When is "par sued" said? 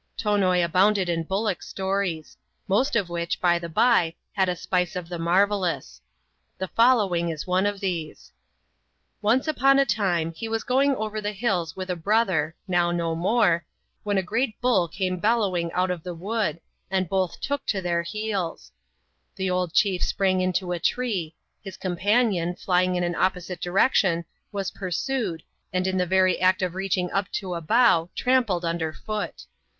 24.71-25.43